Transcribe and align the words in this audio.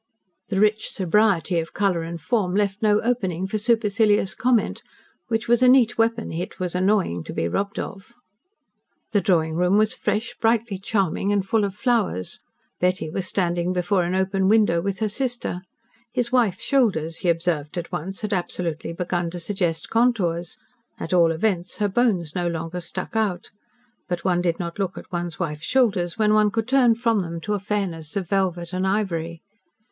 The 0.49 0.59
rich 0.59 0.89
sobriety 0.89 1.59
of 1.59 1.75
colour 1.75 2.01
and 2.01 2.19
form 2.19 2.55
left 2.55 2.81
no 2.81 3.01
opening 3.03 3.45
for 3.45 3.59
supercilious 3.59 4.33
comment 4.33 4.81
which 5.27 5.47
was 5.47 5.61
a 5.61 5.69
neat 5.69 5.95
weapon 5.95 6.31
it 6.31 6.59
was 6.59 6.73
annoying 6.73 7.23
to 7.23 7.31
be 7.33 7.47
robbed 7.47 7.77
of. 7.77 8.15
The 9.11 9.21
drawing 9.21 9.53
room 9.53 9.77
was 9.77 9.93
fresh, 9.93 10.33
brightly 10.41 10.79
charming, 10.79 11.31
and 11.31 11.47
full 11.47 11.63
of 11.63 11.75
flowers. 11.75 12.39
Betty 12.79 13.11
was 13.11 13.27
standing 13.27 13.73
before 13.73 14.01
an 14.01 14.15
open 14.15 14.47
window 14.47 14.81
with 14.81 14.97
her 15.01 15.07
sister. 15.07 15.61
His 16.11 16.31
wife's 16.31 16.63
shoulders, 16.63 17.17
he 17.17 17.29
observed 17.29 17.77
at 17.77 17.91
once, 17.91 18.21
had 18.21 18.33
absolutely 18.33 18.93
begun 18.93 19.29
to 19.29 19.39
suggest 19.39 19.91
contours. 19.91 20.57
At 20.99 21.13
all 21.13 21.31
events, 21.31 21.77
her 21.77 21.87
bones 21.87 22.33
no 22.33 22.47
longer 22.47 22.79
stuck 22.79 23.15
out. 23.15 23.51
But 24.09 24.25
one 24.25 24.41
did 24.41 24.57
not 24.59 24.79
look 24.79 24.97
at 24.97 25.11
one's 25.11 25.37
wife's 25.39 25.65
shoulders 25.67 26.17
when 26.17 26.33
one 26.33 26.49
could 26.49 26.67
turn 26.67 26.95
from 26.95 27.19
them 27.19 27.39
to 27.41 27.53
a 27.53 27.59
fairness 27.59 28.15
of 28.15 28.27
velvet 28.27 28.73
and 28.73 28.87
ivory. 28.87 29.43